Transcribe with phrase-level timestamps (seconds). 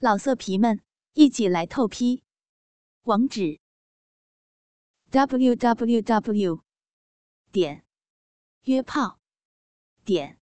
[0.00, 0.80] 老色皮们，
[1.14, 2.22] 一起来透批！
[3.02, 3.58] 网址
[5.10, 6.62] ：w w w
[7.50, 7.84] 点
[8.62, 9.18] 约炮
[10.04, 10.38] 点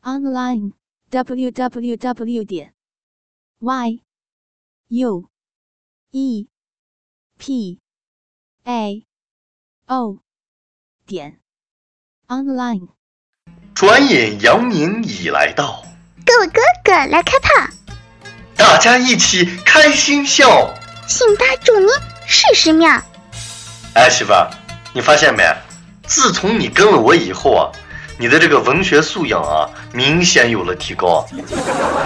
[0.00, 0.72] online
[1.10, 2.74] w w w 点
[3.60, 4.02] y
[4.88, 5.30] u
[6.10, 6.48] e
[7.38, 7.80] p
[8.64, 9.06] a
[9.86, 10.18] o
[11.06, 11.40] 点
[12.26, 12.88] online。
[13.76, 15.84] 转眼阳明已来到，
[16.26, 17.72] 各位哥哥来开炮，
[18.62, 20.72] 大家一起开心笑。
[21.08, 21.88] 信八祝您
[22.26, 22.96] 事事妙。
[23.94, 24.48] 哎，媳妇儿，
[24.92, 25.42] 你发现没？
[26.06, 27.66] 自从你跟了我以后啊，
[28.18, 31.26] 你的这个文学素养啊，明显有了提高。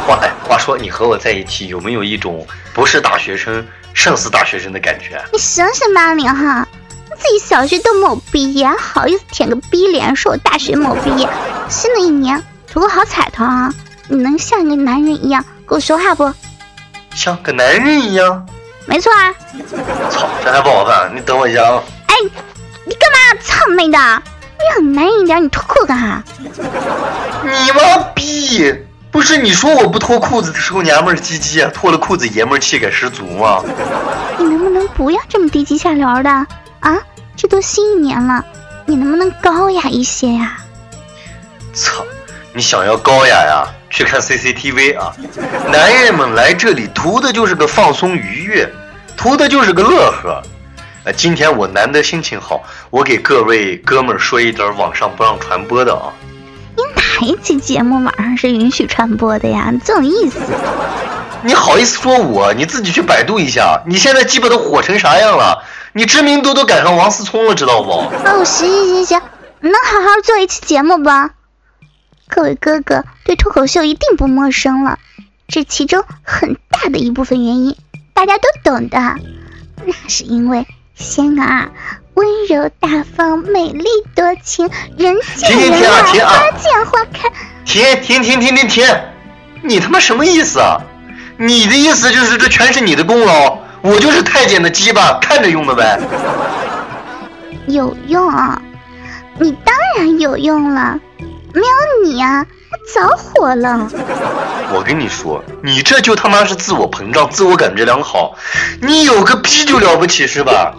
[0.06, 5.22] 话哎，话说你和我在一起，有没有一种不是大学生胜似大学生的感觉？
[5.34, 6.66] 你醒醒吧你哈，
[7.18, 11.28] 自己小学都没有毕业，好意思舔个逼脸说我大学没有毕业。
[11.68, 13.70] 新的一年图个好彩头啊！
[14.08, 16.32] 你能像一个男人一样跟我说话不？
[17.16, 18.46] 像个男人一样？
[18.84, 19.34] 没错啊。
[20.10, 21.10] 操，这还不好办？
[21.16, 21.82] 你等我一下啊。
[22.08, 22.14] 哎，
[22.84, 23.40] 你干嘛？
[23.42, 23.98] 操妹的！
[23.98, 26.22] 让你男人一点，你脱裤干哈？
[26.38, 28.72] 你妈逼！
[29.10, 33.62] 不是你说我不脱裤子的时候娘们儿唧唧，脱了裤子爷们儿气概十足吗？
[34.38, 36.30] 你能不能不要这么低级下流的
[36.80, 36.98] 啊？
[37.34, 38.44] 这都新一年了，
[38.84, 40.58] 你能不能高雅一些呀？
[41.72, 42.04] 操！
[42.52, 43.66] 你想要高雅呀？
[43.96, 45.10] 去看 CCTV 啊！
[45.72, 48.70] 男人们来这里图的就是个放松愉悦，
[49.16, 50.42] 图的就是个乐呵。
[51.04, 56.12] 呃，今天我难得心情好，我给各位哥们儿说一点网上不让传播的啊。
[56.76, 59.72] 你哪一期节目网上是允许传播的呀？
[59.82, 60.40] 这种意思？
[61.42, 62.52] 你好意思说我？
[62.52, 65.64] 你自己去百度一下，你现在鸡巴都火成啥样了？
[65.94, 67.92] 你知名度都赶上王思聪了，知道不？
[67.92, 69.22] 哦，行行行行，
[69.60, 71.08] 能好好做一期节目不？
[72.28, 74.98] 各位哥哥对脱口秀一定不陌生了，
[75.48, 77.76] 这其中很大的一部分原因
[78.12, 78.98] 大家都懂的，
[79.84, 81.70] 那是因为仙儿
[82.14, 83.84] 温柔大方、美丽
[84.14, 87.30] 多情、人见人爱、花见花开。
[87.64, 88.84] 停停停停停停！
[89.62, 90.80] 你他妈什么意思啊？
[91.36, 96.00] 你的意思就是这全是你的功劳，我就是太监的鸡巴，看着用的呗。
[97.66, 98.32] 有用，
[99.38, 100.98] 你当然有用了。
[101.56, 103.88] 没有你啊，我早火了。
[104.74, 108.36] 我跟你说，你这就他妈是自我膨胀、自我感觉良好。
[108.82, 110.74] 你有个屁就了不起是吧？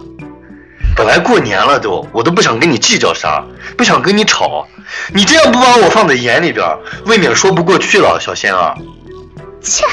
[0.96, 3.44] 本来过年了都，我都不想跟你计较啥，
[3.76, 4.68] 不想跟你吵。
[5.16, 6.64] 你这样不把我放在眼里边，
[7.08, 8.76] 未免说不过去了，小仙儿。
[9.60, 9.84] 切，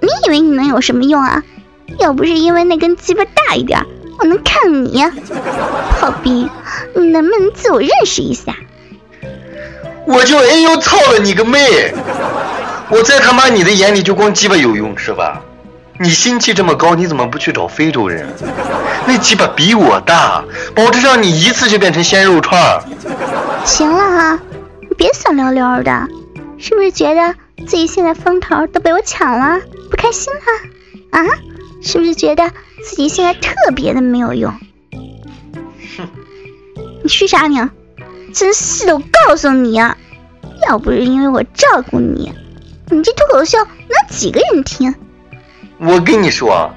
[0.00, 1.42] 你以为你能有什么用啊？
[1.98, 3.84] 要不是因为那根鸡巴大一点，
[4.20, 5.04] 我能看你？
[5.98, 6.48] 炮兵，
[6.94, 8.54] 你能不能自我认识一下？
[10.06, 11.92] 我就哎呦操了你个妹！
[12.90, 15.40] 我在他妈你的眼里就光鸡巴有用是吧？
[15.98, 18.26] 你心气这么高，你怎么不去找非洲人？
[19.06, 22.80] 那鸡巴比我大，保证让你一次就变成鲜肉串。
[23.64, 24.38] 行了啊，
[24.80, 26.08] 你别酸溜溜的，
[26.58, 27.34] 是不是觉得
[27.66, 31.18] 自己现在风头都被我抢了，不开心了？
[31.18, 31.24] 啊？
[31.84, 32.48] 是不是觉得
[32.84, 34.52] 自己现在特别的没有用？
[35.96, 36.08] 哼！
[37.02, 37.70] 你虚啥呢？
[38.32, 39.96] 真是的，我告诉你啊，
[40.68, 42.32] 要不是因为我照顾你，
[42.86, 44.94] 你这脱口秀能几个人听？
[45.78, 46.72] 我跟你说，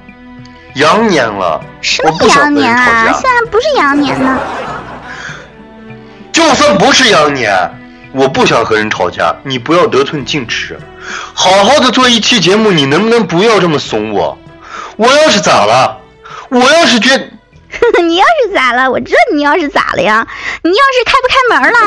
[0.75, 3.05] 羊年了，什么羊年啊？
[3.13, 4.37] 现在不是羊年呢。
[6.33, 7.53] 就算不是羊年，
[8.11, 10.77] 我不想和人吵架，你不要得寸进尺，
[11.33, 14.37] 好好的做一期节目，你能不能不要这么怂我？
[14.97, 15.97] 我要是咋了？
[16.49, 17.31] 我要是觉。
[18.03, 18.89] 你要是咋了？
[18.89, 20.25] 我知道你要是咋了呀？
[20.63, 21.79] 你要是开不开门了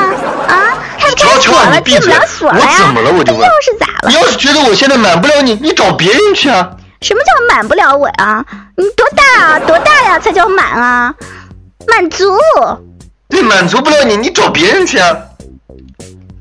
[0.47, 0.77] 啊？
[0.97, 1.81] 开不开锁了？
[1.81, 2.65] 进不了锁了呀？
[2.71, 3.11] 我怎么了？
[3.11, 3.41] 我就问。
[3.41, 4.09] 要是咋了？
[4.09, 6.71] 你要是觉得我现在满不了你，你找别人去啊。
[7.01, 8.45] 什么叫满不了我呀？
[8.75, 9.59] 你多大啊？
[9.59, 10.19] 多大呀？
[10.19, 11.13] 才叫满啊？
[11.87, 12.37] 满足。
[13.29, 15.15] 对，满足不了你，你找别人去啊。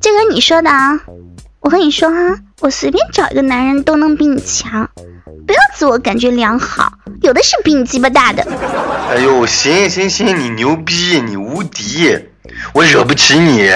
[0.01, 0.99] 这个你说的啊？
[1.61, 4.89] 我和你说啊，我随便找一个男人都能比你强。
[5.47, 8.47] 不要自我感觉良好，有的是比你鸡巴大的。
[9.11, 12.19] 哎呦，行行行，你牛逼，你无敌，
[12.75, 13.71] 我惹不起你。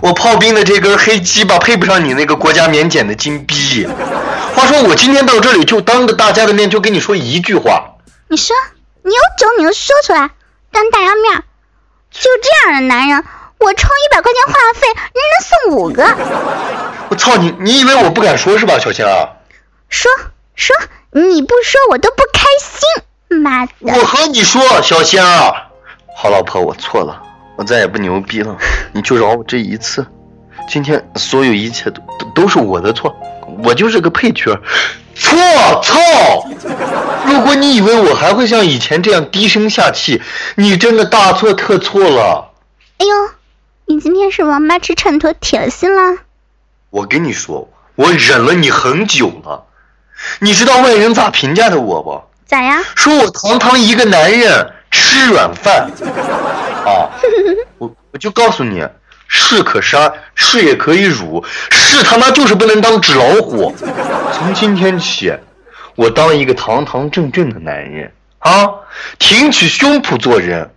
[0.00, 3.86] 我炮兵的这根黑鸡巴配不上你那个国家免检的金逼。
[4.54, 7.94] 话说我今天到这里就当着大家的面就跟你说一句话。
[8.28, 8.54] 你说，
[9.02, 10.30] 你有种你就说出来，
[10.70, 11.42] 当大家面。
[12.10, 13.24] 就这样的男人，
[13.62, 16.02] 我充一百块钱话费，人能送五个。
[17.08, 17.54] 我操你！
[17.60, 19.28] 你以为我不敢说是吧，小仙儿？
[19.88, 20.10] 说
[20.54, 20.74] 说。
[21.14, 23.72] 你不说我都不开心，妈的！
[23.80, 25.54] 我和你说，小仙儿，
[26.16, 27.22] 好老婆，我错了，
[27.54, 28.56] 我再也不牛逼了，
[28.94, 30.06] 你就饶我这一次。
[30.70, 33.14] 今天所有一切都都都是我的错，
[33.62, 34.58] 我就是个配角。
[35.14, 35.38] 错，
[35.82, 36.48] 操！
[37.26, 40.22] 如果你以为我还会像以前这样低声下气，
[40.56, 42.54] 你真的大错特错了。
[42.96, 43.14] 哎呦，
[43.92, 46.16] 你今天是王八吃秤砣铁了心了？
[46.88, 49.66] 我跟你说，我忍了你很久了。
[50.38, 52.24] 你知道外人咋评价的我不？
[52.46, 52.82] 咋呀？
[52.96, 55.90] 说我堂堂一个男人吃软饭
[56.86, 57.12] 啊！
[57.76, 58.82] 我我就告诉你，
[59.28, 63.74] 士可杀，士也可以辱，士他妈就是不能当纸老虎。
[64.32, 65.36] 从今天起，
[65.96, 68.70] 我当一个堂堂正正的男人啊，
[69.18, 70.70] 挺起胸脯做人。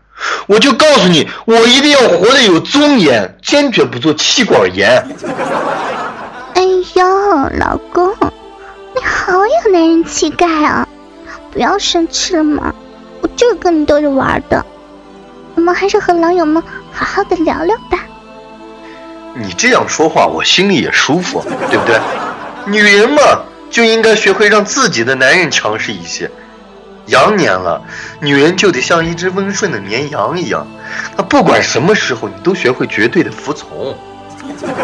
[0.47, 5.05] 我就告诉你，我一定要活得有尊严，坚决不做气管炎。
[6.53, 6.61] 哎
[6.95, 7.05] 呦，
[7.59, 8.13] 老公，
[8.95, 10.87] 你好有男人气概啊！
[11.51, 12.73] 不要生气了嘛，
[13.21, 14.65] 我就是跟你逗着玩的。
[15.55, 17.99] 我们还是和老友们好好的聊聊吧。
[19.33, 21.99] 你这样说话，我心里也舒服，对不对？
[22.65, 23.21] 女人嘛，
[23.69, 26.29] 就应该学会让自己的男人强势一些。
[27.07, 27.81] 羊年了，
[28.19, 30.65] 女人就得像一只温顺的绵羊一样，
[31.15, 33.95] 那不管什么时候，你都学会绝对的服从。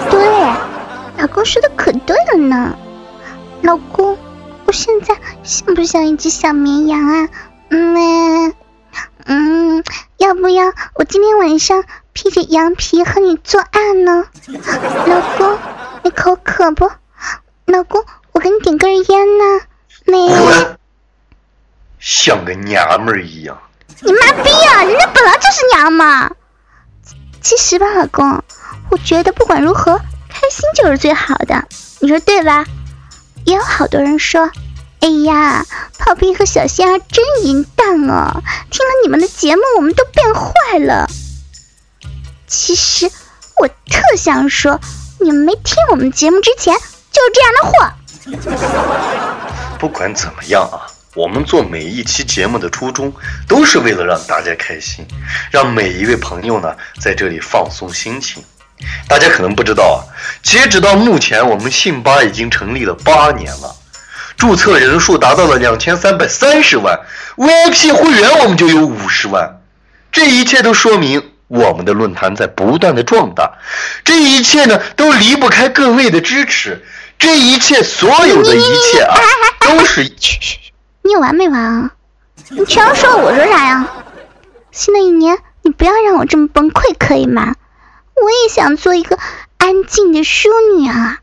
[0.10, 0.20] 对，
[1.18, 2.76] 老公说的可对了呢。
[3.62, 4.18] 老公，
[4.66, 7.30] 我现在像不像一只小绵羊啊？
[7.70, 8.54] 嗯，
[9.26, 9.84] 嗯，
[10.18, 10.66] 要不要
[10.96, 11.84] 我今天晚上
[12.14, 14.26] 披着羊皮和你做爱呢？
[15.06, 15.58] 老公，
[16.04, 16.90] 你口渴不？
[17.66, 19.62] 老公，我给你点根烟呢。
[20.06, 20.71] 没有。
[22.24, 23.58] 像个娘们儿一样，
[24.02, 24.84] 你妈逼啊！
[24.84, 26.30] 人家本来就是娘嘛。
[27.42, 28.44] 其实吧，老公，
[28.92, 29.98] 我觉得不管如何，
[30.30, 31.68] 开心就是最好的，
[32.00, 32.64] 你说对吧？
[33.46, 34.52] 也有好多人说，
[35.00, 35.66] 哎呀，
[35.98, 38.44] 炮兵和小仙儿真淫荡哦！
[38.70, 41.10] 听了你们的节目，我们都变坏了。
[42.46, 43.10] 其实
[43.58, 44.80] 我特想说，
[45.20, 46.76] 你们没听我们节目之前
[47.12, 49.02] 就是这样的货。
[49.82, 50.86] 不管怎么样啊。
[51.14, 53.14] 我们做每一期节目的初衷，
[53.46, 55.06] 都是为了让大家开心，
[55.52, 58.42] 让每一位朋友呢在这里放松心情。
[59.10, 60.00] 大家可能不知道啊，
[60.42, 63.76] 截止到目前，我们信吧已经成立了八年了，
[64.38, 66.98] 注册人数达到了两千三百三十万
[67.36, 69.60] ，VIP 会员我们就有五十万。
[70.14, 73.52] 这一切都说明我们的论坛在不断的壮大，
[74.06, 76.82] 这一切呢都离不开各位的支持，
[77.20, 79.20] 这一切所有的一切啊，
[79.60, 80.10] 都是。
[81.12, 81.92] 你有完没完啊？
[82.52, 83.86] 你全要说我说啥呀？
[84.72, 87.56] 新的一年你不要让我这么崩溃可以吗？
[88.16, 89.20] 我也想做一个
[89.58, 90.48] 安静的淑
[90.78, 91.20] 女啊，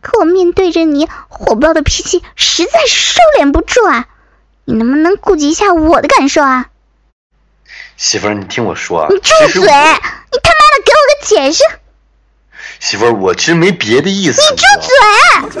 [0.00, 4.06] 可我面对着你火爆的脾气，实在是收敛不住啊！
[4.64, 6.66] 你能不能顾及一下我的感受啊？
[7.96, 9.06] 媳妇儿，你听我说啊！
[9.10, 9.62] 你住嘴！
[9.62, 11.62] 你他妈的给我个解释！
[12.80, 14.42] 媳妇儿，我其实没别的意思。
[14.42, 14.64] 你住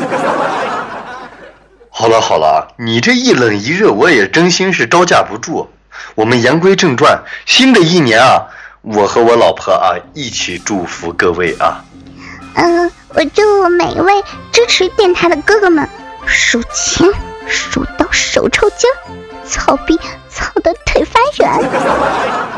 [1.96, 5.70] 好了好了，你这一冷一热，我也真心是招架不住。
[6.16, 8.48] 我们言归正传，新的一年啊，
[8.82, 11.84] 我和我老婆啊一起祝福各位啊。
[12.56, 14.12] 嗯，我祝每一位
[14.50, 15.88] 支持电台的哥哥们，
[16.26, 17.08] 数钱
[17.46, 18.90] 数到手抽筋，
[19.46, 19.96] 操逼
[20.28, 21.60] 操的腿发软，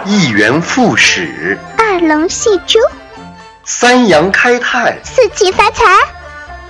[0.06, 2.78] 一元复始，二龙戏珠，
[3.64, 5.84] 三阳开泰，四季发财，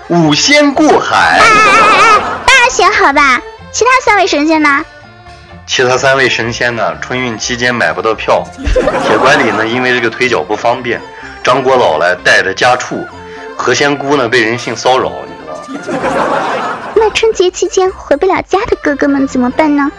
[0.09, 1.39] 五仙过海。
[1.39, 3.41] 啊、大仙好吧，
[3.73, 4.85] 其他三位神仙呢？
[5.67, 6.97] 其他三位神仙呢？
[7.01, 8.45] 春运期间买不到票，
[9.05, 11.01] 铁拐李呢，因为这个腿脚不方便；
[11.43, 13.05] 张国老来带着家畜，
[13.57, 16.37] 何仙姑呢被人性骚扰，你知道吗？
[16.95, 19.91] 那春节期间回不了家的哥哥们怎么办呢？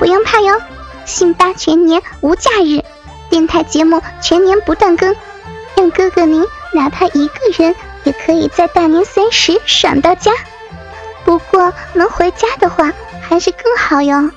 [0.00, 0.60] 不用怕哟，
[1.04, 2.82] 辛巴全年无假日，
[3.30, 5.14] 电台节目全年不断更，
[5.76, 7.72] 让哥哥您哪怕一个人
[8.04, 10.30] 也可以在大年三十爽到家。
[11.24, 14.30] 不过能回家的话，还是更好哟。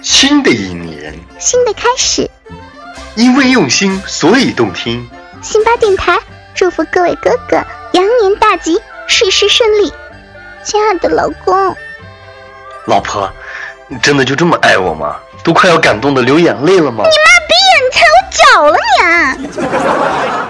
[0.00, 2.30] 新的一年，新的开始，
[3.16, 5.08] 因为用心，所以动听。
[5.42, 6.18] 辛巴电台
[6.54, 7.56] 祝福各位哥哥
[7.92, 9.92] 羊年大吉，事事顺利。
[10.64, 11.76] 亲爱的老公，
[12.86, 13.30] 老婆，
[13.88, 15.16] 你真的就这么爱我吗？
[15.42, 17.02] 都快要感动的流眼泪了吗？
[17.04, 17.80] 你妈逼呀！
[17.82, 18.76] 你踩我脚了
[19.38, 20.49] 你！